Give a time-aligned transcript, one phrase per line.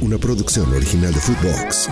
[0.00, 1.88] una producción original de Footbox.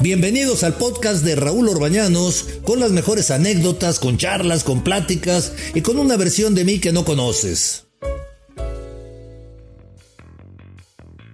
[0.00, 5.82] Bienvenidos al podcast de Raúl Orbañanos con las mejores anécdotas, con charlas, con pláticas y
[5.82, 7.86] con una versión de mí que no conoces.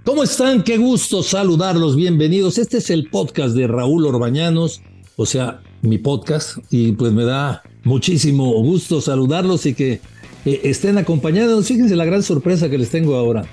[0.05, 0.63] ¿Cómo están?
[0.63, 1.97] Qué gusto saludarlos.
[1.97, 2.59] Bienvenidos.
[2.59, 4.83] Este es el podcast de Raúl Orbañanos,
[5.17, 10.01] o sea, mi podcast, y pues me da muchísimo gusto saludarlos y que
[10.47, 11.67] eh, estén acompañados.
[11.67, 13.45] Fíjense la gran sorpresa que les tengo ahora.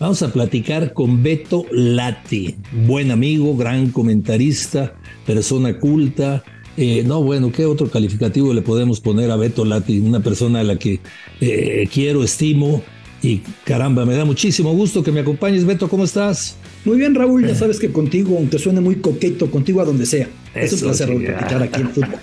[0.00, 4.94] Vamos a platicar con Beto Lati, buen amigo, gran comentarista,
[5.26, 6.42] persona culta.
[6.76, 9.98] Eh, no, bueno, ¿qué otro calificativo le podemos poner a Beto Lati?
[9.98, 11.00] Una persona a la que
[11.40, 12.82] eh, quiero, estimo
[13.22, 15.64] y caramba, me da muchísimo gusto que me acompañes.
[15.64, 16.56] Beto, ¿cómo estás?
[16.84, 20.28] Muy bien, Raúl, ya sabes que contigo, aunque suene muy coqueto, contigo a donde sea.
[20.54, 22.20] Eso, es un placer, platicar aquí en Fútbol.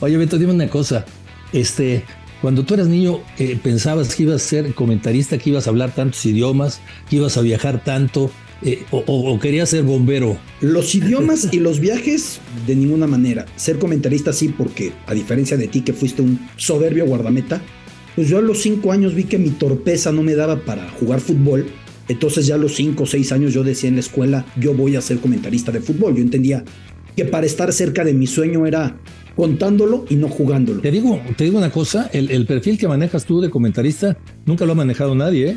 [0.00, 1.04] Oye, Beto, dime una cosa.
[1.52, 2.04] Este,
[2.40, 5.94] cuando tú eras niño, eh, ¿pensabas que ibas a ser comentarista, que ibas a hablar
[5.94, 8.30] tantos idiomas, que ibas a viajar tanto,
[8.62, 10.38] eh, o, querías ser bombero?
[10.60, 13.44] Los idiomas y los viajes, de ninguna manera.
[13.56, 17.60] Ser comentarista sí, porque a diferencia de ti, que fuiste un soberbio guardameta,
[18.16, 21.20] pues yo a los cinco años vi que mi torpeza no me daba para jugar
[21.20, 21.66] fútbol.
[22.08, 24.96] Entonces ya a los cinco o seis años yo decía en la escuela, yo voy
[24.96, 26.16] a ser comentarista de fútbol.
[26.16, 26.64] Yo entendía
[27.16, 28.96] que para estar cerca de mi sueño era
[29.36, 30.80] contándolo y no jugándolo.
[30.80, 34.72] Te digo, te digo una cosa, el, perfil que manejas tú de comentarista nunca lo
[34.72, 35.56] ha manejado nadie, ¿eh?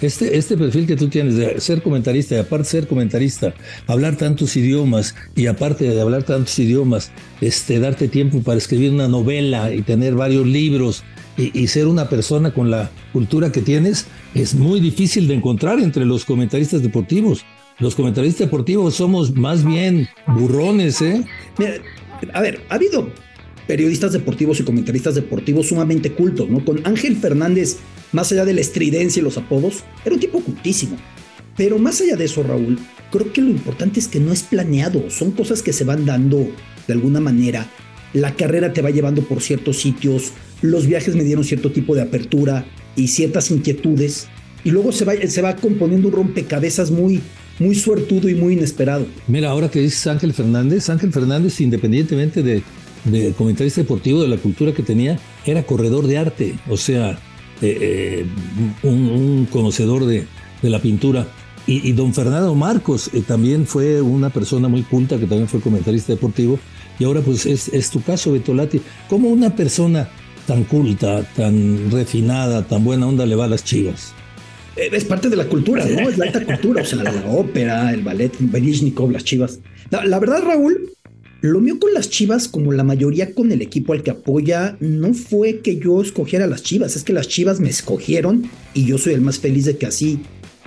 [0.00, 3.52] Este, este perfil que tú tienes de ser comentarista y aparte ser comentarista,
[3.86, 7.12] hablar tantos idiomas y aparte de hablar tantos idiomas,
[7.42, 11.04] este, darte tiempo para escribir una novela y tener varios libros
[11.36, 15.78] y, y, ser una persona con la cultura que tienes, es muy difícil de encontrar
[15.80, 17.44] entre los comentaristas deportivos.
[17.78, 21.24] Los comentaristas deportivos somos más bien burrones, ¿eh?
[21.58, 21.74] Mira,
[22.32, 23.10] a ver, ha habido
[23.66, 26.64] periodistas deportivos y comentaristas deportivos sumamente cultos, ¿no?
[26.64, 27.76] Con Ángel Fernández,
[28.12, 30.96] más allá de la estridencia y los apodos, era un tipo cultísimo.
[31.56, 32.78] Pero más allá de eso, Raúl,
[33.12, 36.48] creo que lo importante es que no es planeado, son cosas que se van dando
[36.86, 37.66] de alguna manera.
[38.12, 40.32] La carrera te va llevando por ciertos sitios,
[40.62, 42.64] los viajes me dieron cierto tipo de apertura
[42.96, 44.26] y ciertas inquietudes,
[44.64, 47.20] y luego se va, se va componiendo un rompecabezas muy,
[47.60, 49.06] muy suertudo y muy inesperado.
[49.28, 52.62] Mira, ahora que dices Ángel Fernández, Ángel Fernández, independientemente de,
[53.04, 57.18] de comentarista deportivo, de la cultura que tenía, era corredor de arte, o sea,
[57.62, 58.26] eh, eh,
[58.82, 60.26] un, conocedor de,
[60.62, 61.28] de, la pintura.
[61.66, 66.12] Y, don Fernando Marcos eh, también fue una persona muy culta, que también fue comentarista
[66.12, 66.58] deportivo.
[66.98, 68.80] Y ahora pues es, es tu caso, Betolati.
[69.08, 70.08] ¿Cómo una persona
[70.46, 74.14] tan culta, tan refinada, tan buena onda le va a las chivas?
[74.76, 76.08] Eh, es parte de la cultura, ¿no?
[76.08, 79.60] Es la alta cultura, o sea, la, ópera, el ballet, Berishnikov, las chivas.
[79.90, 80.90] La, verdad, Raúl,
[81.40, 85.14] lo mío con las chivas, como la mayoría con el equipo al que apoya, no
[85.14, 89.14] fue que yo escogiera las chivas, es que las chivas me escogieron y yo soy
[89.14, 90.20] el más feliz de que así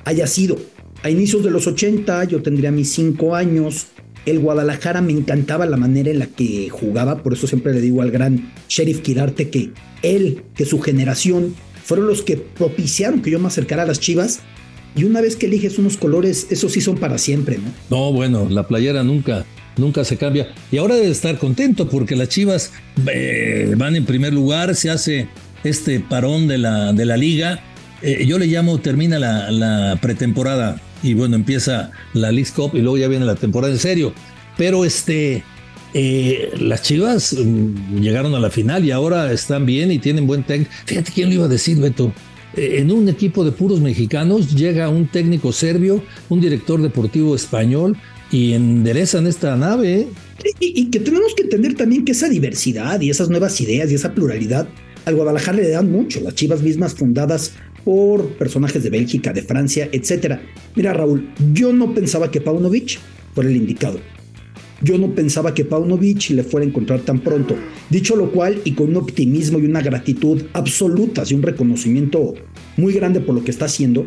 [0.03, 0.57] haya sido.
[1.01, 3.87] A inicios de los 80, yo tendría mis cinco años.
[4.25, 8.01] El Guadalajara me encantaba la manera en la que jugaba, por eso siempre le digo
[8.01, 9.71] al gran Sheriff Kirarte que
[10.01, 14.39] él, que su generación fueron los que propiciaron que yo me acercara a las chivas.
[14.95, 17.71] Y una vez que eliges unos colores, esos sí son para siempre, ¿no?
[17.89, 19.43] No, bueno, la playera nunca,
[19.75, 20.53] nunca se cambia.
[20.71, 22.71] Y ahora debe estar contento porque las chivas
[23.11, 25.27] eh, van en primer lugar, se hace
[25.63, 27.63] este parón de la, de la liga.
[28.03, 32.81] Eh, yo le llamo, termina la, la, pretemporada y bueno, empieza la League Cup y
[32.81, 34.13] luego ya viene la temporada en serio.
[34.57, 35.43] Pero este,
[35.93, 40.43] eh, las Chivas mm, llegaron a la final y ahora están bien y tienen buen
[40.43, 40.71] técnico.
[40.85, 42.11] Fíjate quién lo iba a decir, Beto.
[42.55, 47.95] Eh, en un equipo de puros mexicanos llega un técnico serbio, un director deportivo español
[48.31, 50.01] y enderezan esta nave.
[50.01, 50.07] ¿eh?
[50.59, 54.13] Y, que tenemos que entender también que esa diversidad y esas nuevas ideas y esa
[54.13, 54.67] pluralidad
[55.05, 56.21] al Guadalajara le dan mucho.
[56.21, 57.51] Las Chivas mismas fundadas
[57.83, 60.39] por personajes de Bélgica, de Francia, etc.
[60.75, 62.99] Mira, Raúl, yo no pensaba que Paunovic
[63.33, 63.99] fuera el indicado.
[64.83, 67.55] Yo no pensaba que Paunovic le fuera a encontrar tan pronto.
[67.89, 72.33] Dicho lo cual, y con un optimismo y una gratitud absolutas y un reconocimiento
[72.75, 74.05] muy grande por lo que está haciendo,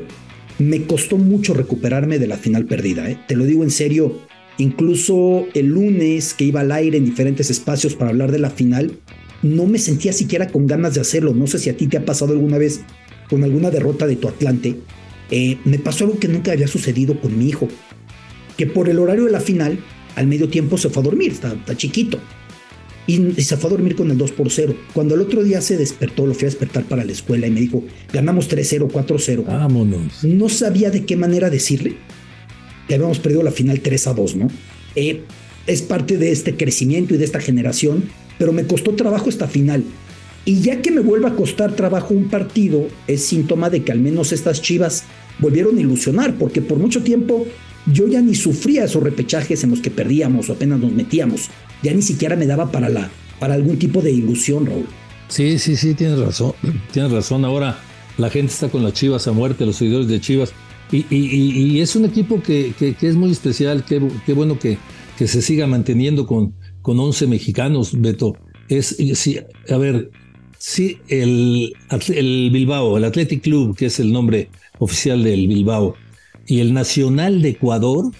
[0.58, 3.10] me costó mucho recuperarme de la final perdida.
[3.10, 3.18] ¿eh?
[3.26, 4.18] Te lo digo en serio,
[4.58, 8.98] incluso el lunes que iba al aire en diferentes espacios para hablar de la final,
[9.42, 11.32] no me sentía siquiera con ganas de hacerlo.
[11.32, 12.82] No sé si a ti te ha pasado alguna vez
[13.30, 14.76] con alguna derrota de tu Atlante.
[15.30, 17.66] Eh, me pasó algo que nunca había sucedido con mi hijo,
[18.58, 19.78] que por el horario de la final
[20.16, 22.18] al medio tiempo se fue a dormir, está, chiquito.
[23.06, 24.74] Y, se fue a dormir con el 2 por 0.
[24.92, 27.60] Cuando el otro día se despertó, lo fui a despertar para la escuela y me
[27.60, 29.44] dijo, ganamos 3-0, 4-0.
[29.46, 30.24] Vámonos.
[30.24, 31.96] No sabía de qué manera decirle
[32.88, 34.48] que habíamos perdido la final 3 a 2, ¿no?
[34.96, 35.22] Eh,
[35.66, 38.04] es parte de este crecimiento y de esta generación,
[38.38, 39.84] pero me costó trabajo esta final.
[40.44, 43.98] Y ya que me vuelva a costar trabajo un partido, es síntoma de que al
[43.98, 45.04] menos estas chivas
[45.38, 47.46] volvieron a ilusionar, porque por mucho tiempo
[47.92, 51.48] yo ya ni sufría esos repechajes en los que perdíamos o apenas nos metíamos.
[51.82, 54.86] Ya ni siquiera me daba para, la, para algún tipo de ilusión, Raúl.
[55.28, 56.52] Sí, sí, sí, tienes razón.
[56.92, 57.44] Tienes razón.
[57.44, 57.78] Ahora
[58.18, 60.52] la gente está con las chivas a muerte, los seguidores de chivas.
[60.92, 63.84] Y, es un equipo que, es muy especial.
[63.84, 64.78] Qué, bueno que,
[65.18, 68.36] que, se siga manteniendo con, con 11 mexicanos, Beto.
[68.68, 70.10] Es, sí, a ver,
[70.58, 71.72] sí, el,
[72.08, 74.48] el Bilbao, el Athletic Club, que es el nombre
[74.78, 75.96] oficial del Bilbao,
[76.46, 78.12] y el Nacional de Ecuador,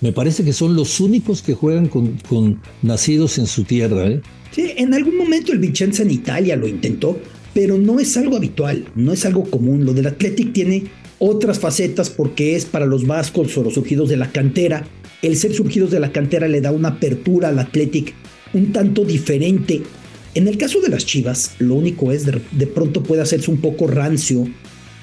[0.00, 4.06] me parece que son los únicos que juegan con, nacidos en su tierra.
[4.06, 4.20] ¿eh?
[4.52, 7.18] Sí, en algún momento el Vicenza en Italia lo intentó,
[7.54, 9.84] pero no es algo habitual, no es algo común.
[9.84, 10.84] Lo del Athletic tiene
[11.18, 14.86] otras facetas porque es para los vascos o los surgidos de la cantera.
[15.22, 18.14] El ser surgidos de la cantera le da una apertura al Athletic
[18.54, 19.82] un tanto diferente.
[20.34, 23.58] En el caso de las Chivas, lo único es de, de pronto puede hacerse un
[23.58, 24.46] poco rancio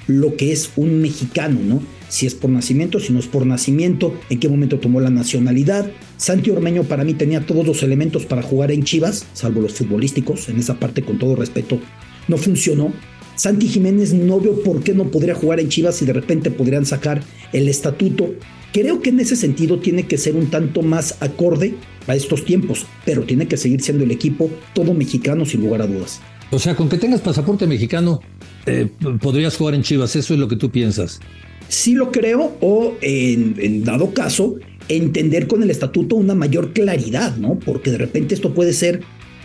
[0.08, 1.82] lo que es un mexicano, ¿no?
[2.10, 5.92] Si es por nacimiento, si no es por nacimiento, en qué momento tomó la nacionalidad.
[6.18, 10.50] Santi Ormeño para mí tenía todos los elementos para jugar en Chivas, salvo los futbolísticos,
[10.50, 11.80] en esa parte con todo respeto,
[12.28, 12.94] no funcionó.
[13.36, 16.86] Santi Jiménez no veo por qué no podría jugar en Chivas y de repente podrían
[16.86, 17.22] sacar
[17.52, 18.34] el estatuto.
[18.72, 21.76] Creo que en ese sentido tiene que ser un tanto más acorde
[22.08, 25.88] a estos tiempos, pero tiene que seguir siendo el equipo todo mexicano sin lugar a
[25.88, 26.22] dudas.
[26.52, 28.22] O sea, con que tengas pasaporte mexicano,
[28.66, 28.88] eh,
[29.22, 31.20] podrías jugar en Chivas, eso es lo que tú piensas.
[31.68, 34.56] Sí lo creo, o en, dado caso,
[34.88, 37.60] entender con el estatuto una mayor claridad, ¿no?
[37.60, 39.02] Porque de repente esto puede ser,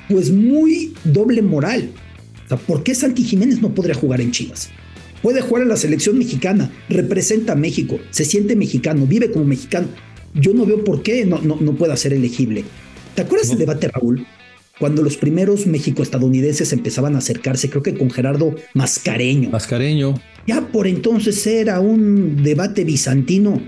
[0.08, 1.90] pues, muy doble moral.
[2.44, 4.70] O sea, ¿por qué Santi Jiménez no podría jugar en Chivas?
[5.22, 9.88] Puede jugar en la selección mexicana, representa a México, se siente mexicano, vive como mexicano.
[10.34, 12.64] Yo no veo por qué no, no, no pueda ser elegible.
[13.14, 14.26] ¿Te acuerdas del debate, Raúl?
[14.81, 19.50] Cuando los primeros México-estadounidenses empezaban a acercarse, creo que con Gerardo Mascareño.
[19.50, 20.21] Mascareño.
[20.47, 23.61] Ya por entonces era un debate bizantino,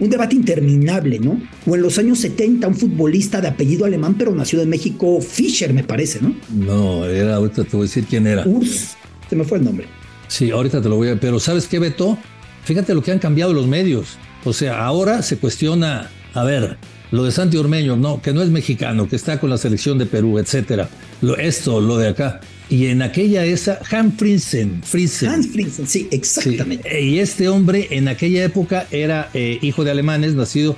[0.00, 1.40] un debate interminable, ¿no?
[1.66, 5.72] O en los años 70, un futbolista de apellido alemán, pero nacido en México, Fischer,
[5.72, 6.34] me parece, ¿no?
[6.50, 8.44] No, era, ahorita te voy a decir quién era.
[8.44, 8.96] Urs,
[9.30, 9.86] se me fue el nombre.
[10.26, 11.20] Sí, ahorita te lo voy a.
[11.20, 12.18] Pero ¿sabes qué, Beto?
[12.64, 14.18] Fíjate lo que han cambiado los medios.
[14.44, 16.76] O sea, ahora se cuestiona, a ver,
[17.12, 20.04] lo de Santi Ormeño, no, que no es mexicano, que está con la selección de
[20.04, 20.86] Perú, etcétera.
[21.22, 22.40] Lo, esto, lo de acá.
[22.68, 24.82] Y en aquella esa, Hans Friesen.
[24.82, 27.00] Friesen, sí, exactamente.
[27.00, 30.76] Y este hombre en aquella época era eh, hijo de alemanes, nacido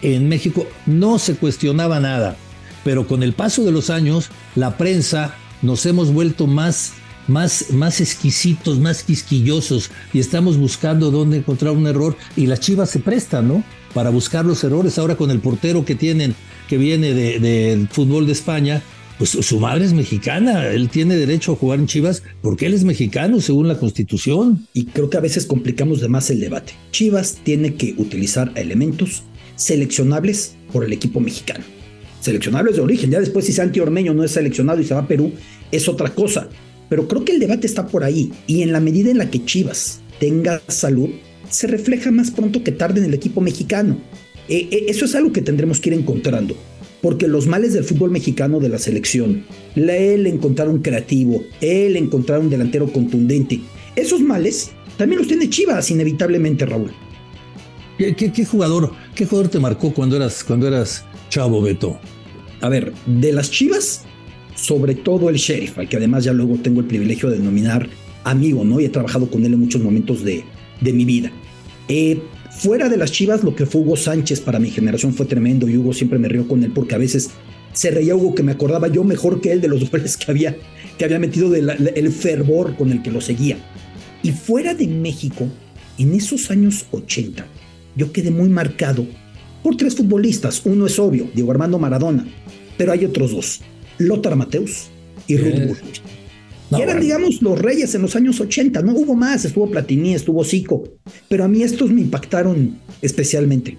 [0.00, 0.66] en México.
[0.86, 2.36] No se cuestionaba nada,
[2.84, 6.94] pero con el paso de los años, la prensa nos hemos vuelto más
[7.26, 12.90] más, más exquisitos, más quisquillosos y estamos buscando dónde encontrar un error y las chivas
[12.90, 13.64] se prestan, ¿no?
[13.94, 14.98] Para buscar los errores.
[14.98, 16.34] Ahora con el portero que tienen,
[16.68, 18.82] que viene del fútbol de España,
[19.18, 22.82] pues su madre es mexicana, él tiene derecho a jugar en Chivas porque él es
[22.82, 24.66] mexicano según la constitución.
[24.72, 26.72] Y creo que a veces complicamos de más el debate.
[26.90, 29.22] Chivas tiene que utilizar elementos
[29.54, 31.64] seleccionables por el equipo mexicano.
[32.20, 35.08] Seleccionables de origen, ya después si Santi Ormeño no es seleccionado y se va a
[35.08, 35.32] Perú,
[35.70, 36.48] es otra cosa.
[36.88, 39.44] Pero creo que el debate está por ahí y en la medida en la que
[39.44, 41.10] Chivas tenga salud,
[41.48, 43.96] se refleja más pronto que tarde en el equipo mexicano.
[44.48, 46.56] Eh, eh, eso es algo que tendremos que ir encontrando,
[47.00, 49.44] porque los males del fútbol mexicano de la selección,
[49.74, 53.60] el encontrar un creativo, el encontrar un delantero contundente,
[53.96, 56.92] esos males también los tiene Chivas inevitablemente, Raúl.
[57.96, 61.98] ¿Qué, jugador, qué jugador te marcó cuando eras, cuando eras chavo, Beto?
[62.60, 64.02] A ver, de las Chivas,
[64.56, 67.88] sobre todo el sheriff, al que además ya luego tengo el privilegio de denominar
[68.24, 68.80] amigo, ¿no?
[68.80, 70.44] Y he trabajado con él en muchos momentos de,
[70.80, 71.30] de mi vida.
[71.88, 75.68] Eh, fuera de las chivas, lo que fue Hugo Sánchez para mi generación fue tremendo
[75.68, 77.30] y Hugo siempre me rió con él porque a veces
[77.72, 80.56] se reía Hugo que me acordaba yo mejor que él de los goles que había,
[80.96, 83.58] que había metido del fervor con el que lo seguía.
[84.22, 85.46] Y fuera de México,
[85.98, 87.46] en esos años 80,
[87.96, 89.06] yo quedé muy marcado
[89.62, 90.62] por tres futbolistas.
[90.64, 92.26] Uno es obvio, Diego Armando Maradona,
[92.78, 93.60] pero hay otros dos.
[93.98, 94.86] Lothar Mateus
[95.26, 95.76] y Ruth
[96.72, 98.82] eran, digamos, los reyes en los años 80.
[98.82, 100.84] No hubo más, estuvo Platini, estuvo Zico.
[101.28, 103.76] Pero a mí estos me impactaron especialmente.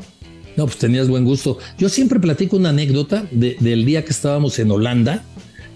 [0.56, 1.58] No, pues tenías buen gusto.
[1.78, 5.24] Yo siempre platico una anécdota del día que estábamos en Holanda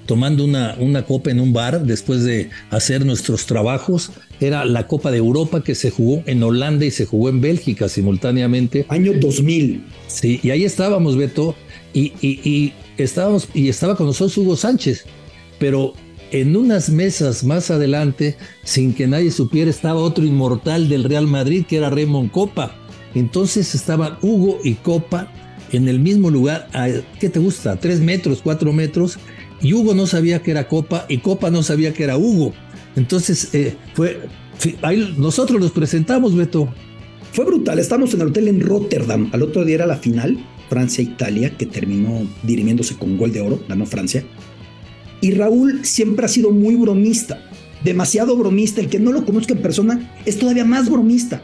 [0.06, 4.12] tomando una, una copa en un bar después de hacer nuestros trabajos.
[4.40, 7.88] Era la Copa de Europa que se jugó en Holanda y se jugó en Bélgica
[7.90, 8.88] simultáneamente.
[8.90, 9.84] Año 2000.
[10.08, 11.56] Sí, y ahí estábamos, Beto,
[11.94, 15.06] y, y estábamos, y estaba con nosotros Hugo Sánchez,
[15.60, 15.94] pero
[16.32, 21.66] en unas mesas más adelante, sin que nadie supiera, estaba otro inmortal del Real Madrid,
[21.68, 22.76] que era Raymond Copa.
[23.16, 25.32] Entonces estaban Hugo y Copa
[25.72, 26.68] en el mismo lugar,
[27.20, 27.80] ¿qué te gusta?
[27.80, 29.18] tres metros, cuatro metros,
[29.62, 32.54] y Hugo no sabía que era Copa y Copa no sabía que era Hugo.
[32.96, 34.22] Entonces, eh, fue,
[34.82, 36.74] ahí nosotros los presentamos, Beto.
[37.34, 41.56] Fue brutal, estamos en el hotel en Rotterdam, al otro día era la final, Francia-Italia,
[41.56, 44.24] que terminó dirimiéndose con gol de oro, ganó Francia.
[45.22, 47.44] Y Raúl siempre ha sido muy bromista,
[47.84, 51.44] demasiado bromista, el que no lo conozca en persona es todavía más bromista.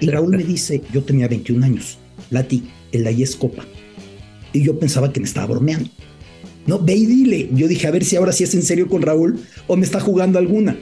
[0.00, 1.98] Y Raúl me dice, yo tenía 21 años,
[2.30, 3.64] Lati, el de ahí es Copa.
[4.52, 5.90] Y yo pensaba que me estaba bromeando.
[6.66, 7.50] No, ve y dile.
[7.52, 10.00] Yo dije, a ver si ahora sí es en serio con Raúl o me está
[10.00, 10.76] jugando alguna.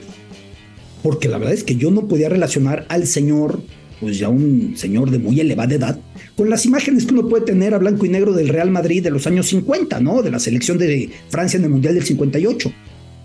[1.01, 3.61] Porque la verdad es que yo no podía relacionar al señor,
[3.99, 5.99] pues ya un señor de muy elevada edad,
[6.35, 9.11] con las imágenes que uno puede tener a blanco y negro del Real Madrid de
[9.11, 10.21] los años 50, ¿no?
[10.21, 12.71] De la selección de Francia en el Mundial del 58.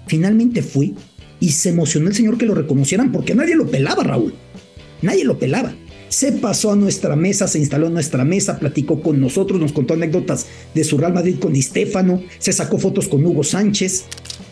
[0.07, 0.95] Finalmente fui
[1.41, 4.35] y se emocionó el señor que lo reconocieran porque nadie lo pelaba, Raúl.
[5.03, 5.75] Nadie lo pelaba
[6.09, 9.95] se pasó a nuestra mesa, se instaló en nuestra mesa, platicó con nosotros, nos contó
[9.95, 14.05] anécdotas de su Real Madrid con Estéfano, se sacó fotos con Hugo Sánchez.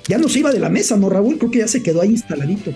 [0.08, 1.38] Ya no se iba de la mesa, ¿no, Raúl?
[1.38, 2.72] Creo que ya se quedó ahí instaladito.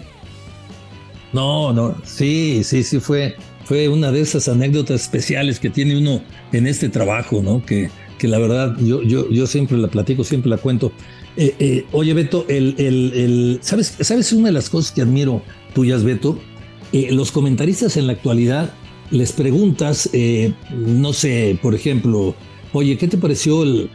[1.32, 3.36] No, no, sí, sí, sí, fue,
[3.70, 6.20] fue una de esas anécdotas especiales que tiene uno
[6.52, 7.64] en este trabajo, ¿no?
[7.64, 10.90] Que, que la verdad yo, yo, yo siempre la platico, siempre la cuento.
[11.36, 15.42] Eh, eh, oye, Beto, el, el, el, ¿sabes, ¿sabes una de las cosas que admiro
[15.72, 16.36] tuyas, Beto?
[16.92, 18.74] Eh, los comentaristas en la actualidad
[19.12, 22.34] les preguntas, eh, no sé, por ejemplo,
[22.72, 23.88] oye, ¿qué te pareció el,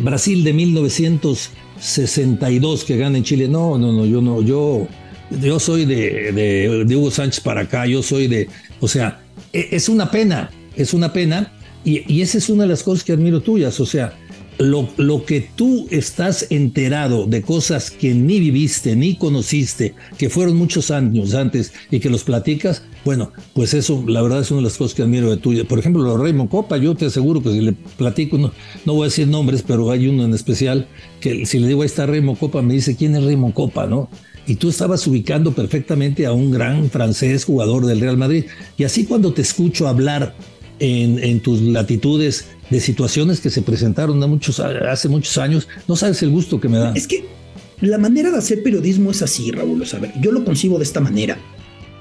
[0.00, 3.48] Brasil de 1962 que gana en Chile?
[3.48, 4.86] No, no, no, yo no, yo,
[5.40, 8.50] yo soy de, de, Hugo Sánchez para acá, yo soy de,
[8.84, 9.20] o sea,
[9.52, 11.52] e, es una pena, es una pena,
[11.84, 14.16] y, y esa es una de las cosas que admiro tuyas, o sea,
[14.58, 20.56] lo, lo, que tú estás enterado de cosas que ni viviste, ni conociste, que fueron
[20.56, 24.64] muchos años antes y que los platicas, bueno, pues eso la verdad es una de
[24.64, 25.64] las cosas que admiro de tuya.
[25.64, 28.52] Por ejemplo, lo Raymond Copa, yo te aseguro que si le platico, no,
[28.84, 30.86] no voy a decir nombres, pero hay uno en especial
[31.20, 33.86] que si le digo ahí está Raymond Copa, me dice, ¿quién es Raymond Copa?
[33.86, 34.08] ¿no?
[34.46, 38.44] Y tú estabas ubicando perfectamente a un gran francés jugador del Real Madrid.
[38.76, 40.34] Y así cuando te escucho hablar
[40.78, 45.68] en, en tus latitudes de situaciones que se presentaron muchos, hace muchos años.
[45.88, 46.92] No sabes el gusto que me da.
[46.94, 47.24] Es que
[47.80, 49.84] la manera de hacer periodismo es así, Raúl.
[50.20, 51.38] yo lo concibo de esta manera.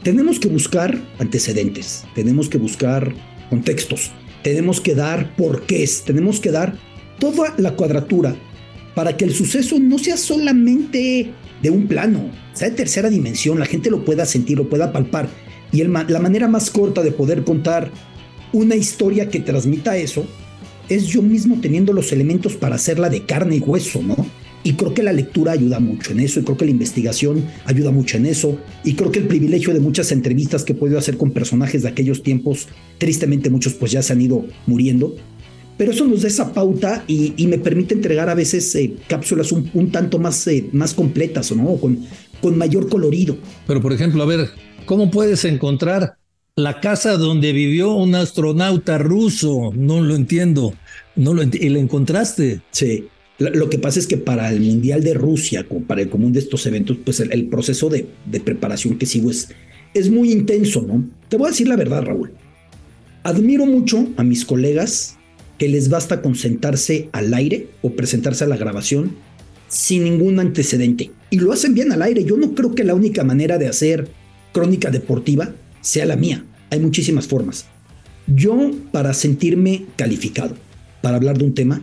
[0.03, 3.13] Tenemos que buscar antecedentes, tenemos que buscar
[3.49, 4.11] contextos,
[4.43, 6.77] tenemos que dar porqués, tenemos que dar
[7.19, 8.35] toda la cuadratura
[8.95, 11.31] para que el suceso no sea solamente
[11.63, 15.29] de un plano, sea de tercera dimensión, la gente lo pueda sentir, lo pueda palpar.
[15.71, 17.89] Y la manera más corta de poder contar
[18.51, 20.27] una historia que transmita eso
[20.89, 24.15] es yo mismo teniendo los elementos para hacerla de carne y hueso, ¿no?
[24.65, 27.91] Y creo que la lectura ayuda mucho en eso, y creo que la investigación ayuda
[27.91, 31.17] mucho en eso, y creo que el privilegio de muchas entrevistas que he podido hacer
[31.17, 32.67] con personajes de aquellos tiempos,
[32.97, 35.15] tristemente muchos pues ya se han ido muriendo,
[35.77, 39.91] pero eso nos da esa pauta y, me permite entregar a veces eh, cápsulas un,
[39.91, 41.75] tanto más, eh, más completas, ¿no?
[41.77, 42.05] Con,
[42.41, 43.37] con mayor colorido.
[43.67, 44.49] Pero por ejemplo, a ver,
[44.85, 46.17] ¿cómo puedes encontrar
[46.55, 49.71] la casa donde vivió un astronauta ruso.
[49.75, 50.73] No lo entiendo.
[51.15, 52.61] No lo ¿Y la encontraste?
[52.71, 53.07] Sí.
[53.39, 56.65] Lo que pasa es que para el Mundial de Rusia, para el común de estos
[56.67, 58.07] eventos, pues el, proceso de,
[58.45, 59.49] preparación que sigo es,
[59.95, 61.03] es muy intenso, ¿no?
[61.29, 62.31] Te voy a decir la verdad, Raúl.
[63.23, 65.17] Admiro mucho a mis colegas
[65.63, 69.15] que les basta con sentarse al aire o presentarse a la grabación
[69.69, 71.11] sin ningún antecedente.
[71.29, 72.25] Y lo hacen bien al aire.
[72.25, 74.09] Yo no creo que la única manera de hacer
[74.51, 76.43] crónica deportiva sea la mía.
[76.69, 77.65] Hay muchísimas formas.
[78.27, 80.55] Yo, para sentirme calificado,
[81.01, 81.81] para hablar de un tema,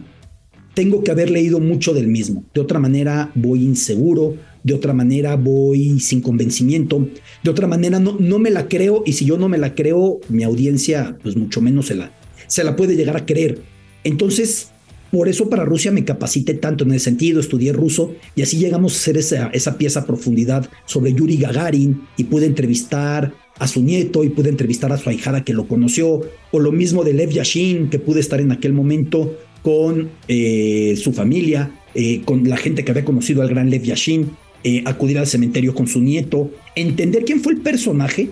[0.75, 2.45] tengo que haber leído mucho del mismo.
[2.53, 7.09] De otra manera voy inseguro, de otra manera voy sin convencimiento,
[7.43, 10.21] de otra manera no, no me la creo y si yo no me la creo,
[10.29, 12.13] mi audiencia pues mucho menos se la,
[12.51, 13.63] se la puede llegar a creer.
[14.05, 14.71] Entonces,
[15.11, 18.93] por eso para Rusia me capacité tanto en el sentido, estudié ruso y así llegamos
[18.93, 23.83] a hacer esa, esa pieza a profundidad sobre Yuri Gagarin y pude entrevistar a su
[23.83, 27.31] nieto y pude entrevistar a su ahijada que lo conoció, o lo mismo de Lev
[27.31, 32.85] Yashin, que pude estar en aquel momento con eh, su familia, eh, con la gente
[32.85, 34.31] que había conocido al gran Lev Yashin,
[34.65, 38.31] eh, acudir al cementerio con su nieto, entender quién fue el personaje,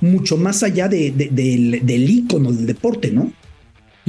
[0.00, 3.32] mucho más allá de, del, del ícono del deporte, ¿no?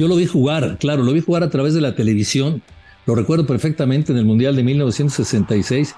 [0.02, 2.60] Yo lo vi jugar, claro, lo vi jugar a través de la televisión,
[3.06, 5.94] lo recuerdo perfectamente en el Mundial de 1966.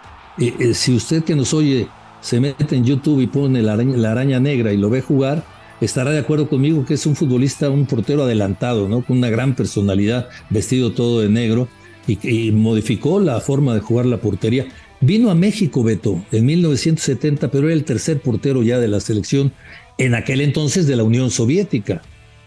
[0.75, 1.88] si usted que nos oye
[2.20, 3.73] se mete en YouTube y pone la
[4.11, 5.42] araña, negra y lo ve jugar,
[5.80, 9.02] estará de acuerdo conmigo que es un futbolista, un portero adelantado, ¿no?
[9.02, 11.66] Con una gran personalidad, vestido todo de negro
[12.06, 14.66] y, modificó la forma de jugar la portería.
[15.00, 19.52] Vino a México, Beto, en 1970, pero era el tercer portero ya de la selección
[19.96, 22.02] en aquel entonces de la Unión Soviética.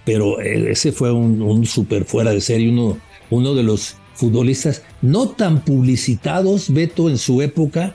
[0.08, 2.98] Pero ese fue un, un super fuera de serie, uno,
[3.30, 7.94] uno de los futbolistas no tan publicitados, Beto, en su época,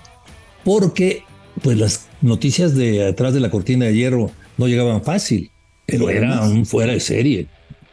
[0.62, 1.22] porque
[1.62, 5.50] pues las noticias de atrás de la cortina de hierro no llegaban fácil,
[5.86, 7.46] pero era un fuera de serie.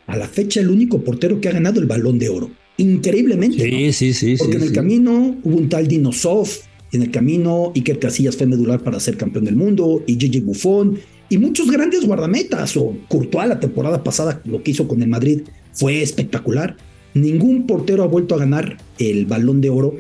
[0.08, 2.52] A la fecha, el único portero que ha ganado el balón de oro.
[2.76, 3.64] Increíblemente.
[3.64, 4.36] Sí, sí, sí.
[4.38, 6.50] Porque en el camino hubo un tal Dinosov,
[6.92, 11.00] en el camino Iker Casillas fue medular para ser campeón del mundo, y Gigi Buffon,
[11.30, 15.42] y muchos grandes guardametas, o Courtois la temporada pasada, lo que hizo con el Madrid,
[15.74, 16.76] fue espectacular.
[17.14, 19.96] Ningún portero ha vuelto a ganar el balón de oro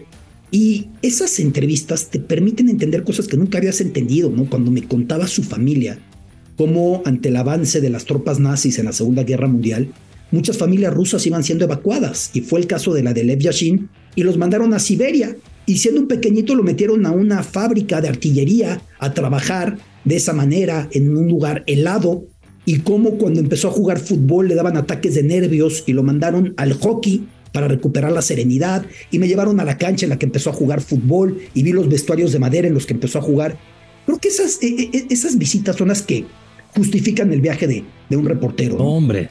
[0.51, 4.49] y esas entrevistas te permiten entender cosas que nunca habías entendido, ¿no?
[4.49, 5.99] Cuando me contaba su familia,
[6.57, 9.89] cómo ante el avance de las tropas nazis en la Segunda Guerra Mundial,
[10.31, 13.89] muchas familias rusas iban siendo evacuadas, y fue el caso de la de Lev Yashin,
[14.15, 18.09] y los mandaron a Siberia, y siendo un pequeñito lo metieron a una fábrica de
[18.09, 22.25] artillería a trabajar de esa manera en un lugar helado,
[22.65, 26.53] y cómo cuando empezó a jugar fútbol le daban ataques de nervios y lo mandaron
[26.57, 30.27] al hockey para recuperar la serenidad y me llevaron a la cancha en la que
[30.27, 33.23] empezó a jugar fútbol y vi los vestuarios de madera en los que empezó a
[33.23, 33.57] jugar.
[34.05, 36.25] Creo que esas, e, e, e, esas visitas son las que
[36.75, 38.77] justifican el viaje de, de un reportero.
[38.77, 39.29] Hombre,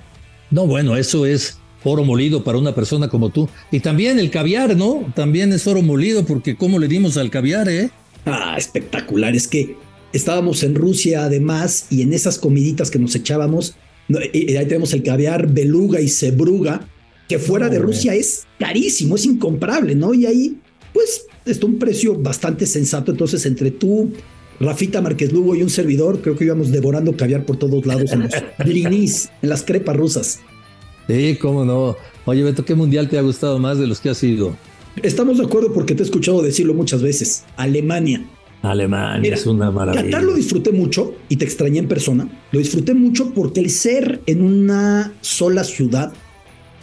[0.50, 3.48] no, bueno, eso es oro molido para una persona como tú.
[3.70, 5.12] Y también el caviar, ¿no?
[5.14, 7.90] También es oro molido porque cómo le dimos al caviar, ¿eh?
[8.26, 9.36] Ah, espectacular.
[9.36, 9.76] Es que
[10.12, 13.76] estábamos en Rusia además y en esas comiditas que nos echábamos,
[14.08, 16.88] y ahí tenemos el caviar beluga y cebruga
[17.28, 20.14] que fuera de Rusia es carísimo, es incomparable, ¿no?
[20.14, 20.56] Y ahí,
[20.94, 23.10] pues, está un precio bastante sensato.
[23.10, 24.10] Entonces, entre tú,
[24.60, 28.22] Rafita Márquez Lugo y un servidor, creo que íbamos devorando caviar por todos lados en
[28.22, 28.32] los
[28.64, 30.40] blinis, en las crepas rusas.
[31.06, 31.96] Sí, cómo no.
[32.24, 34.56] Oye, Beto, ¿qué mundial te ha gustado más de los que has ido?
[35.02, 37.44] Estamos de acuerdo porque te he escuchado decirlo muchas veces.
[37.56, 38.24] Alemania.
[38.62, 40.04] Alemania es una maravilla.
[40.04, 42.28] Qatar lo disfruté mucho y te extrañé en persona.
[42.52, 46.12] Lo disfruté mucho porque el ser en una sola ciudad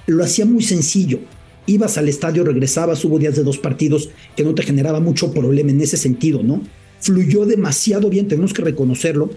[0.07, 1.19] lo hacía muy sencillo.
[1.67, 5.71] Ibas al estadio, regresabas, hubo días de dos partidos que no te generaba mucho problema
[5.71, 6.61] en ese sentido, ¿no?
[6.99, 9.31] Fluyó demasiado bien, tenemos que reconocerlo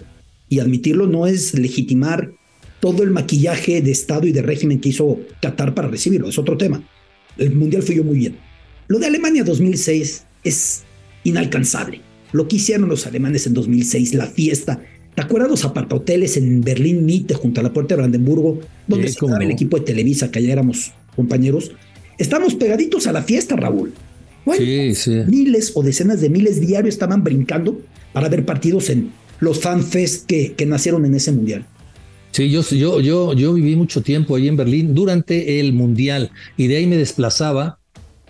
[0.47, 2.31] y admitirlo, no es legitimar
[2.79, 6.55] todo el maquillaje de Estado y de régimen que hizo Qatar para recibirlo, es otro
[6.55, 6.83] tema.
[7.37, 8.37] El Mundial fluyó muy bien.
[8.87, 10.83] Lo de Alemania 2006 es
[11.23, 12.08] inalcanzable.
[12.31, 14.81] Lo que hicieron los alemanes en 2006, la fiesta,
[15.19, 19.19] ¿Te acuerdas los apartahoteles en Berlín Mitte junto a la puerta de Brandenburgo, donde se
[19.25, 21.71] el equipo de Televisa, que allá éramos compañeros?
[22.17, 23.91] Estamos pegaditos a la fiesta, Raúl.
[24.57, 25.21] sí, sí.
[25.27, 27.81] Miles o decenas de miles diarios estaban brincando
[28.13, 29.11] para ver partidos en
[29.41, 31.65] los fanfest que, que nacieron en ese mundial.
[32.31, 36.67] Sí, yo, yo, yo, yo viví mucho tiempo ahí en Berlín durante el mundial y
[36.67, 37.79] de ahí me desplazaba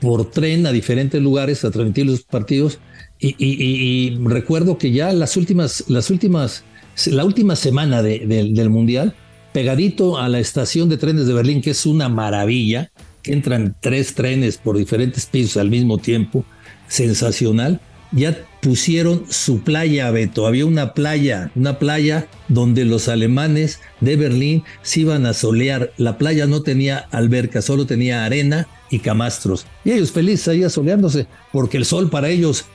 [0.01, 2.79] por tren a diferentes lugares a transmitir los partidos
[3.19, 6.63] y, recuerdo que ya las últimas, las últimas
[7.07, 9.15] la última semana del Mundial,
[9.53, 14.15] pegadito a la estación de trenes de Berlín, que es una maravilla, que entran tres
[14.15, 16.45] trenes por diferentes pisos al mismo tiempo,
[16.87, 17.79] sensacional.
[18.11, 20.47] Ya pusieron su playa, Beto.
[20.47, 25.91] Había una playa, una playa donde los alemanes de Berlín se iban a solear.
[25.97, 29.67] La playa no tenía alberca, solo tenía arena y camastros.
[29.85, 32.65] Y ellos felices ahí asoleándose, porque el sol para ellos,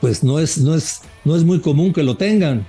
[0.00, 2.66] pues no es, no es, no es muy común que lo tengan.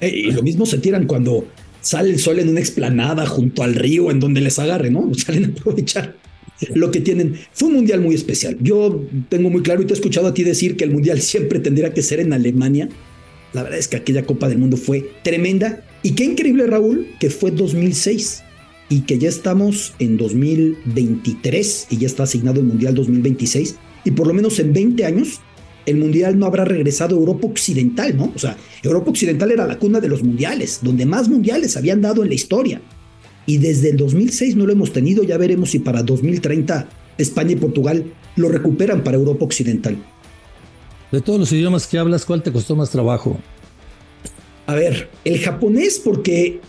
[0.00, 1.46] Eh, y lo mismo se tiran cuando
[1.80, 5.12] sale el sol en una explanada junto al río en donde les agarre, ¿no?
[5.14, 6.16] Salen a aprovechar
[6.74, 7.36] lo que tienen.
[7.52, 8.56] Fue un mundial muy especial.
[8.60, 11.60] Yo tengo muy claro y te he escuchado a ti decir que el mundial siempre
[11.60, 12.88] tendría que ser en Alemania.
[13.52, 15.84] La verdad es que aquella Copa del Mundo fue tremenda.
[16.02, 18.42] Y qué increíble, Raúl, que fue 2006
[18.88, 23.76] y que ya estamos en 2023 y ya está asignado el Mundial 2026.
[24.04, 25.40] Y por lo menos en 20 años
[25.86, 28.32] el mundial no habrá regresado a Europa Occidental, ¿no?
[28.34, 32.22] O sea, Europa Occidental era la cuna de los mundiales, donde más mundiales habían dado
[32.22, 32.80] en la historia.
[33.46, 37.56] Y desde el 2006 no lo hemos tenido, ya veremos si para 2030 España y
[37.56, 38.04] Portugal
[38.36, 39.96] lo recuperan para Europa Occidental.
[41.12, 43.38] De todos los idiomas que hablas, ¿cuál te costó más trabajo?
[44.66, 46.60] A ver, el japonés porque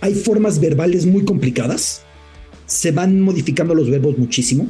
[0.00, 2.02] hay formas verbales muy complicadas,
[2.66, 4.66] se van modificando los verbos muchísimo.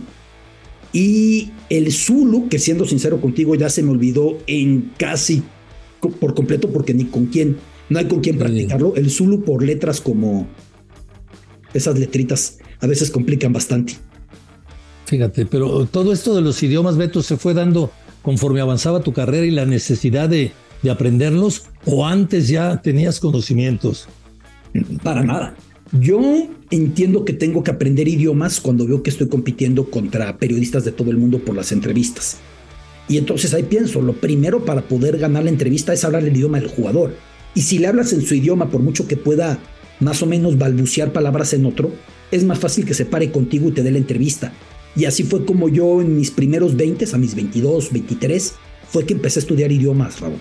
[0.94, 5.42] Y el Zulu, que siendo sincero contigo, ya se me olvidó en casi
[6.20, 7.56] por completo, porque ni con quién,
[7.88, 8.94] no hay con quién practicarlo.
[8.94, 10.46] El Zulu por letras como
[11.74, 13.94] esas letritas a veces complican bastante.
[15.06, 17.90] Fíjate, pero todo esto de los idiomas, Beto, se fue dando
[18.22, 20.52] conforme avanzaba tu carrera y la necesidad de,
[20.82, 24.06] de aprenderlos, o antes ya tenías conocimientos.
[25.02, 25.56] Para nada.
[26.00, 30.90] Yo entiendo que tengo que aprender idiomas cuando veo que estoy compitiendo contra periodistas de
[30.90, 32.38] todo el mundo por las entrevistas.
[33.08, 36.58] Y entonces ahí pienso, lo primero para poder ganar la entrevista es hablar el idioma
[36.58, 37.14] del jugador.
[37.54, 39.58] Y si le hablas en su idioma, por mucho que pueda
[40.00, 41.92] más o menos balbucear palabras en otro,
[42.32, 44.52] es más fácil que se pare contigo y te dé la entrevista.
[44.96, 48.54] Y así fue como yo en mis primeros 20, a mis 22, 23,
[48.88, 50.38] fue que empecé a estudiar idiomas, Raúl.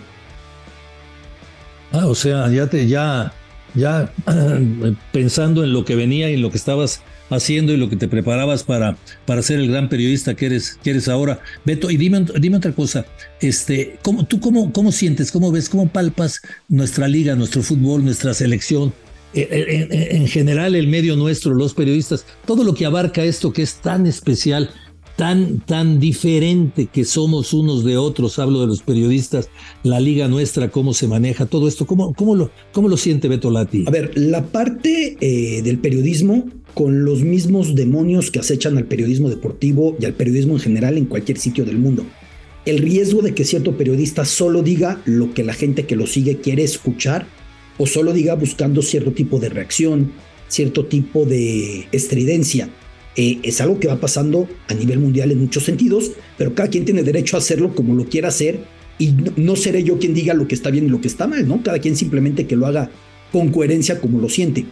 [1.91, 3.31] Ah, o sea, ya te, ya,
[3.75, 4.11] ya
[5.11, 8.07] pensando en lo que venía y en lo que estabas haciendo y lo que te
[8.07, 11.39] preparabas para, para ser el gran periodista que eres, que eres ahora.
[11.65, 13.05] Beto, y dime, dime otra cosa,
[13.41, 18.33] este, ¿cómo, ¿tú cómo, cómo sientes, cómo ves, cómo palpas nuestra liga, nuestro fútbol, nuestra
[18.33, 18.93] selección?
[19.33, 23.51] Eh, eh, en, en general, el medio nuestro, los periodistas, todo lo que abarca esto
[23.51, 24.69] que es tan especial,
[25.15, 29.49] tan, tan diferente que somos unos de otros, hablo de los periodistas,
[29.83, 33.51] la liga nuestra, cómo se maneja, todo esto, ¿cómo, cómo, lo, cómo lo siente Beto
[33.51, 33.85] Lati?
[33.87, 39.29] A ver, la parte eh, del periodismo con los mismos demonios que acechan al periodismo
[39.29, 42.05] deportivo y al periodismo en general en cualquier sitio del mundo.
[42.65, 46.37] El riesgo de que cierto periodista solo diga lo que la gente que lo sigue
[46.37, 47.27] quiere escuchar
[47.77, 50.13] o solo diga buscando cierto tipo de reacción,
[50.47, 52.69] cierto tipo de estridencia.
[53.15, 56.85] Eh, es algo que va pasando a nivel mundial en muchos sentidos, pero cada quien
[56.85, 58.63] tiene derecho a hacerlo como lo quiera hacer
[58.97, 61.27] y no, no seré yo quien diga lo que está bien y lo que está
[61.27, 61.61] mal, ¿no?
[61.61, 62.89] Cada quien simplemente que lo haga
[63.31, 64.65] con coherencia como lo siente.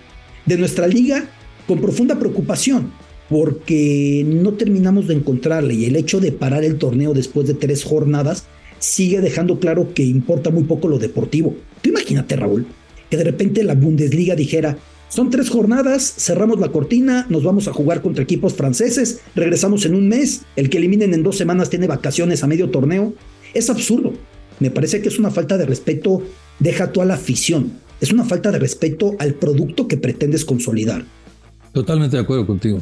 [0.45, 1.29] De nuestra liga,
[1.67, 2.91] con profunda preocupación,
[3.29, 7.83] porque no terminamos de encontrarle y el hecho de parar el torneo después de tres
[7.83, 8.45] jornadas
[8.79, 11.55] sigue dejando claro que importa muy poco lo deportivo.
[11.81, 12.65] Tú imagínate, Raúl,
[13.09, 14.77] que de repente la Bundesliga dijera,
[15.11, 19.93] son tres jornadas, cerramos la cortina, nos vamos a jugar contra equipos franceses, regresamos en
[19.93, 23.13] un mes, el que eliminen en dos semanas tiene vacaciones a medio torneo.
[23.53, 24.13] Es absurdo.
[24.61, 26.23] Me parece que es una falta de respeto,
[26.59, 27.73] deja toda la afición.
[27.99, 31.03] Es una falta de respeto al producto que pretendes consolidar.
[31.73, 32.81] Totalmente de acuerdo contigo.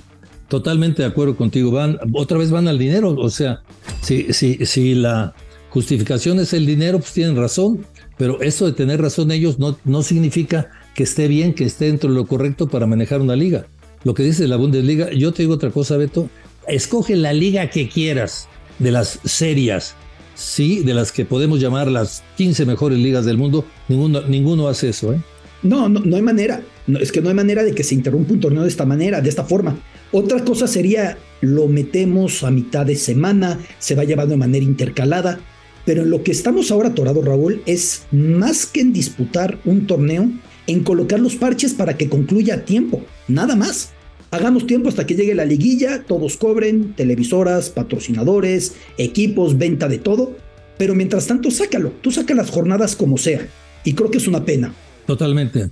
[0.49, 1.71] Totalmente de acuerdo contigo.
[1.71, 3.09] Van, otra vez van al dinero.
[3.17, 3.63] O sea,
[4.03, 5.33] si, si, si la
[5.71, 7.87] justificación es el dinero, pues tienen razón.
[8.19, 12.09] Pero eso de tener razón ellos no, no significa que esté bien, que esté dentro
[12.09, 13.67] de lo correcto para manejar una liga.
[14.03, 16.29] Lo que dice la Bundesliga, yo te digo otra cosa, Beto,
[16.67, 19.95] escoge la liga que quieras, de las serias,
[20.35, 24.89] sí, de las que podemos llamar las 15 mejores ligas del mundo, ninguno, ninguno hace
[24.89, 25.21] eso, ¿eh?
[25.63, 26.63] No, no, no hay manera.
[26.85, 29.21] No, es que no hay manera de que se interrumpa un torneo de esta manera,
[29.21, 29.79] de esta forma.
[30.11, 35.39] Otra cosa sería, lo metemos a mitad de semana, se va llevando de manera intercalada,
[35.85, 40.29] pero en lo que estamos ahora atorados, Raúl, es más que en disputar un torneo,
[40.69, 43.89] en colocar los parches para que concluya a tiempo, nada más.
[44.29, 50.37] Hagamos tiempo hasta que llegue la liguilla, todos cobren, televisoras, patrocinadores, equipos, venta de todo,
[50.77, 53.47] pero mientras tanto sácalo, tú saca las jornadas como sea,
[53.83, 54.71] y creo que es una pena.
[55.07, 55.71] Totalmente,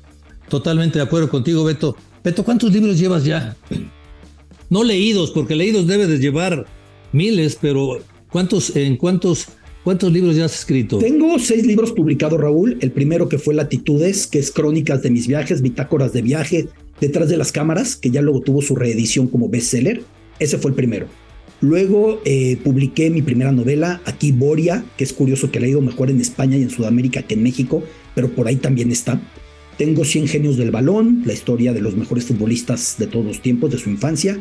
[0.49, 1.95] totalmente de acuerdo contigo, Beto.
[2.23, 3.55] Beto, ¿cuántos libros llevas ya?
[4.71, 6.65] No leídos, porque leídos debes de llevar
[7.11, 7.99] miles, pero
[8.31, 9.49] ¿cuántos, en cuántos
[9.87, 10.97] ¿Cuántos libros ya has escrito?
[10.97, 12.77] Tengo seis libros publicados, Raúl.
[12.81, 16.67] El primero que fue Latitudes, que es crónicas de mis viajes, bitácoras de viaje,
[16.99, 20.03] detrás de las cámaras, que ya luego tuvo su reedición como bestseller.
[20.39, 21.07] Ese fue el primero.
[21.61, 25.79] Luego eh, publiqué mi primera novela, Aquí Boria, que es curioso que la ha ido
[25.79, 27.81] mejor en España y en Sudamérica que en México,
[28.13, 29.21] pero por ahí también está.
[29.77, 33.71] Tengo 100 genios del balón, la historia de los mejores futbolistas de todos los tiempos,
[33.71, 34.37] de su infancia.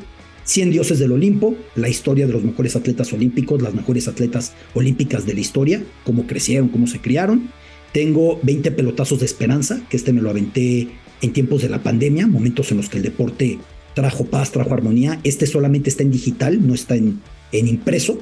[0.46, 5.26] 100 dioses del Olimpo, la historia de los mejores atletas olímpicos, las mejores atletas olímpicas
[5.26, 7.50] de la historia, cómo crecieron, cómo se criaron.
[7.92, 10.88] Tengo 20 pelotazos de esperanza, que este me lo aventé
[11.20, 13.58] en tiempos de la pandemia, momentos en los que el deporte
[13.94, 15.18] trajo paz, trajo armonía.
[15.24, 17.20] Este solamente está en digital, no está en,
[17.52, 18.18] en impreso.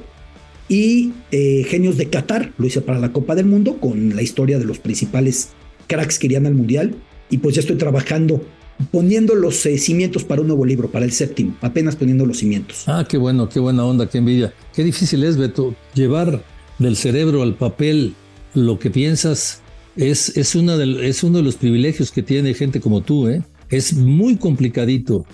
[0.67, 4.57] Y eh, Genios de Qatar, lo hice para la Copa del Mundo, con la historia
[4.57, 5.49] de los principales
[5.87, 6.95] cracks que irían al Mundial.
[7.29, 8.43] Y pues ya estoy trabajando
[8.91, 12.83] poniendo los eh, cimientos para un nuevo libro, para el séptimo, apenas poniendo los cimientos.
[12.87, 14.53] Ah, qué bueno, qué buena onda, qué envidia.
[14.73, 16.43] Qué difícil es, Beto, llevar
[16.79, 18.13] del cerebro al papel
[18.53, 19.61] lo que piensas.
[19.95, 23.43] Es, es, una es uno de los privilegios que tiene gente como tú, ¿eh?
[23.69, 25.25] Es muy complicadito.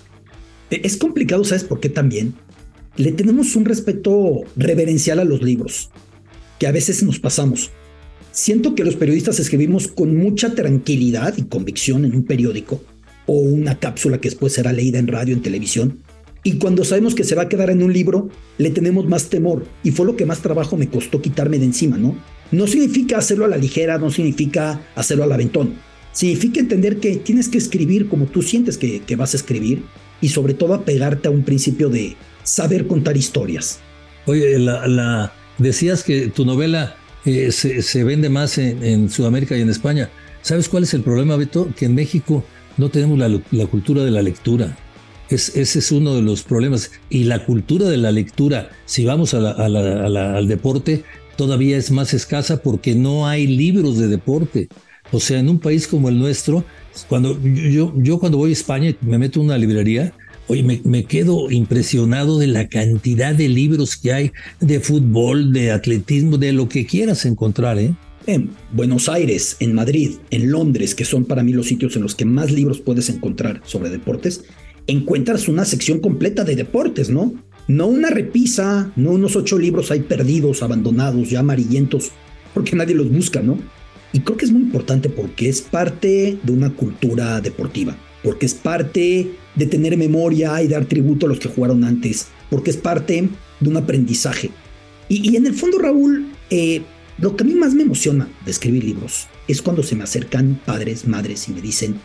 [0.70, 2.36] E, es complicado, ¿sabes por qué también?
[2.96, 5.90] Le tenemos un respeto reverencial a los libros,
[6.60, 7.72] que a veces nos pasamos.
[8.32, 12.82] Siento que los periodistas escribimos con mucha tranquilidad y convicción en un periódico,
[13.32, 16.00] o una cápsula que después será leída en radio, en televisión.
[16.44, 19.66] Y cuando sabemos que se va a quedar en un libro, le tenemos más temor.
[19.86, 22.18] Y fue lo que más trabajo me costó quitarme de encima, ¿no?
[22.52, 25.76] No significa hacerlo a la ligera, no significa hacerlo al aventón.
[26.12, 29.84] Significa entender que tienes que escribir como tú sientes que, que vas a escribir
[30.20, 33.80] y sobre todo apegarte a un principio de saber contar historias.
[34.26, 39.62] Oye, la, decías que tu novela eh, se, se, vende más en, en Sudamérica y
[39.62, 40.10] en España.
[40.42, 41.70] ¿Sabes cuál es el problema, Beto?
[41.78, 42.44] Que en México
[42.78, 44.78] no tenemos la, cultura de la lectura.
[45.30, 46.92] Es, ese es uno de los problemas.
[47.10, 51.04] Y la cultura de la lectura, si vamos a al deporte,
[51.36, 54.68] todavía es más escasa porque no hay libros de deporte.
[55.12, 56.64] O sea, en un país como el nuestro,
[57.08, 60.14] cuando yo, yo cuando voy a España me meto en una librería,
[60.48, 66.38] Oye, me, quedo impresionado de la cantidad de libros que hay de fútbol, de atletismo,
[66.38, 67.94] de lo que quieras encontrar, ¿eh?
[68.28, 72.16] En Buenos Aires, en Madrid, en Londres, que son para mí los sitios en los
[72.16, 74.44] que más libros puedes encontrar sobre deportes,
[74.88, 77.34] encuentras una sección completa de deportes, ¿no?
[77.68, 82.12] No una repisa, no unos ocho libros ahí perdidos, abandonados, ya amarillentos,
[82.54, 83.58] porque nadie los busca, ¿no?
[84.14, 88.54] Y creo que es muy importante porque es parte de una cultura deportiva porque es
[88.54, 93.30] parte de tener memoria y dar tributo a los que jugaron antes, porque es parte
[93.60, 94.52] de un aprendizaje.
[95.10, 96.82] Y, en el fondo, Raúl, eh,
[97.22, 100.60] lo que a mí más me emociona de escribir libros es cuando se me acercan
[100.66, 102.00] padres, madres y me dicen,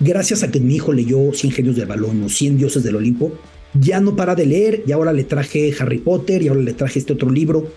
[0.00, 3.32] gracias a que mi hijo leyó 100 genios del balón o 100 dioses del Olimpo,
[3.74, 6.98] ya no para de leer y ahora le traje Harry Potter y ahora le traje
[6.98, 7.72] este otro libro.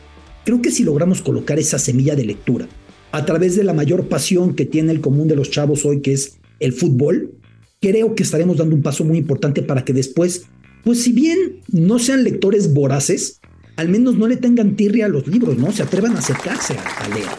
[0.46, 2.68] Creo que si logramos colocar esa semilla de lectura
[3.12, 6.14] a través de la mayor pasión que tiene el común de los chavos hoy, que
[6.14, 7.36] es el fútbol,
[7.80, 10.48] creo que estaremos dando un paso muy importante para que después,
[10.84, 13.39] pues si bien no sean lectores voraces,
[13.80, 15.72] al menos no le tengan tirria a los libros, ¿no?
[15.72, 17.30] Se atrevan a acercarse a, leer.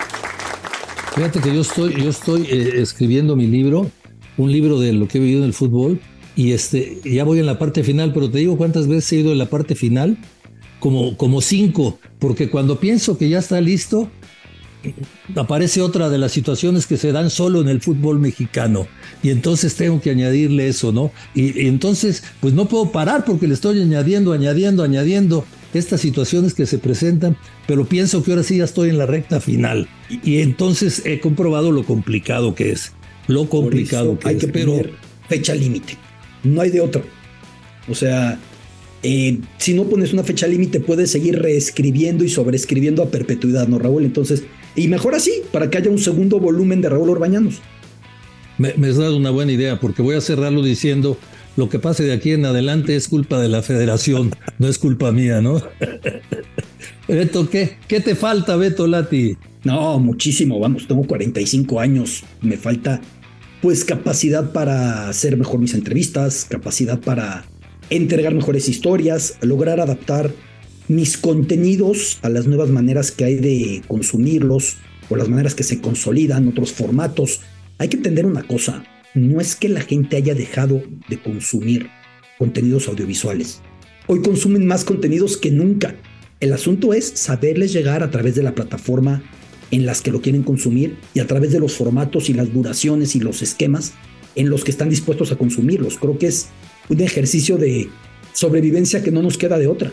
[1.14, 3.90] Fíjate que yo estoy, yo estoy eh, escribiendo mi libro,
[4.38, 6.00] un libro de lo que he vivido en el fútbol,
[6.36, 9.32] y este, ya voy en la parte final, pero te digo cuántas veces he ido
[9.32, 10.16] en la parte final,
[10.78, 14.10] como, como cinco, porque cuando pienso que ya está listo,
[15.36, 18.86] aparece otra de las situaciones que se dan solo en el fútbol mexicano.
[19.22, 21.12] Y entonces tengo que añadirle eso, ¿no?
[21.34, 26.66] Y, entonces, pues no puedo parar porque le estoy añadiendo, añadiendo, añadiendo estas situaciones que
[26.66, 29.88] se presentan, pero pienso que ahora sí ya estoy en la recta final.
[30.24, 32.92] Y, entonces he comprobado lo complicado que es.
[33.28, 34.92] Lo complicado que hay que poner
[35.28, 35.96] fecha límite.
[36.42, 37.02] No hay de otra.
[37.88, 38.38] O sea,
[39.02, 43.78] eh, si no pones una fecha límite, puedes seguir reescribiendo y sobreescribiendo a perpetuidad, ¿no,
[43.78, 44.04] Raúl?
[44.04, 47.60] Entonces, y mejor así, para que haya un segundo volumen de Raúl Orbañanos.
[48.58, 51.16] Me, me has dado una buena idea, porque voy a cerrarlo diciendo,
[51.56, 55.12] lo que pase de aquí en adelante es culpa de la federación, no es culpa
[55.12, 55.62] mía, ¿no?
[57.08, 59.36] Beto, ¿qué, ¿qué te falta, Beto Lati?
[59.64, 63.00] No, muchísimo, vamos, tengo 45 años, me falta
[63.60, 67.44] pues capacidad para hacer mejor mis entrevistas, capacidad para
[67.90, 70.32] entregar mejores historias, lograr adaptar
[70.88, 75.80] mis contenidos a las nuevas maneras que hay de consumirlos o las maneras que se
[75.80, 77.40] consolidan, otros formatos.
[77.78, 78.82] Hay que entender una cosa,
[79.14, 81.88] no es que la gente haya dejado de consumir
[82.38, 83.60] contenidos audiovisuales.
[84.06, 85.96] Hoy consumen más contenidos que nunca.
[86.40, 89.22] El asunto es saberles llegar a través de la plataforma
[89.70, 93.14] en las que lo quieren consumir y a través de los formatos y las duraciones
[93.14, 93.92] y los esquemas
[94.34, 95.98] en los que están dispuestos a consumirlos.
[95.98, 96.48] Creo que es
[96.88, 97.88] un ejercicio de
[98.32, 99.92] sobrevivencia que no nos queda de otra.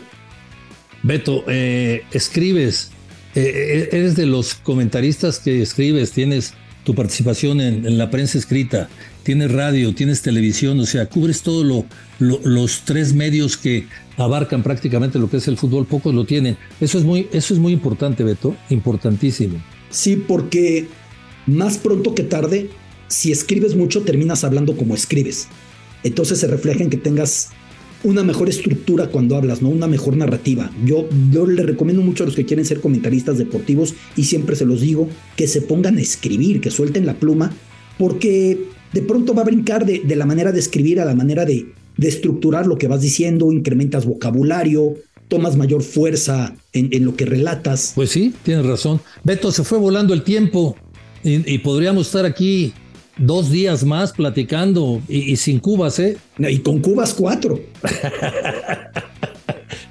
[1.02, 2.90] Beto, eh, escribes,
[3.34, 6.54] eh, eh, eres de los comentaristas que escribes, tienes
[6.88, 8.88] tu participación en, la prensa escrita,
[9.22, 11.84] tienes radio, tienes televisión, o sea, cubres todos
[12.18, 16.56] los tres medios que abarcan prácticamente lo que es el fútbol, pocos lo tienen.
[16.80, 19.62] Eso es muy, eso es muy importante, Beto, importantísimo.
[19.90, 20.88] Sí, porque
[21.44, 22.70] más pronto que tarde,
[23.08, 25.48] si escribes mucho, terminas hablando como escribes.
[26.04, 27.50] Entonces se refleja en que tengas
[28.04, 29.68] una mejor estructura cuando hablas, ¿no?
[29.68, 30.70] Una mejor narrativa.
[30.84, 34.64] Yo, yo le recomiendo mucho a los que quieren ser comentaristas deportivos y siempre se
[34.64, 37.52] los digo que se pongan a escribir, que suelten la pluma,
[37.98, 38.58] porque
[38.92, 42.08] de pronto va a brincar de, la manera de escribir a la manera de, de,
[42.08, 44.94] estructurar lo que vas diciendo, incrementas vocabulario,
[45.28, 47.92] tomas mayor fuerza en, lo que relatas.
[47.94, 49.00] Pues sí, tienes razón.
[49.24, 50.76] Beto, se fue volando el tiempo
[51.22, 52.72] y podríamos estar aquí
[53.18, 56.16] dos días más platicando y, sin cubas, ¿eh?
[56.38, 57.60] Y con cubas cuatro.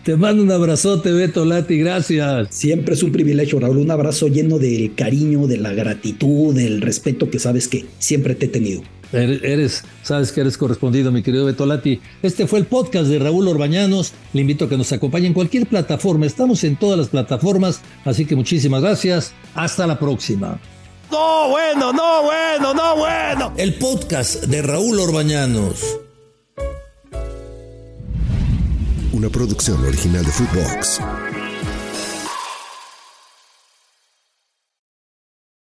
[0.03, 2.47] Te mando un abrazote, Beto Lati, gracias.
[2.51, 3.77] Siempre es un privilegio, Raúl.
[3.77, 8.45] Un abrazo lleno del cariño, de la gratitud, del respeto que sabes que siempre te
[8.45, 8.83] he tenido.
[9.11, 11.99] Eres, sabes que eres correspondido, mi querido Beto Lati.
[12.23, 14.13] Este fue el podcast de Raúl Orbañanos.
[14.31, 16.25] Le invito a que nos acompañe en cualquier plataforma.
[16.25, 19.33] Estamos en todas las plataformas, así que muchísimas gracias.
[19.55, 20.57] Hasta la próxima.
[21.11, 23.53] No, bueno, no, bueno, no, bueno.
[23.57, 25.99] El podcast de Raúl Orbañanos.
[29.13, 30.99] Una producción original de Footbox.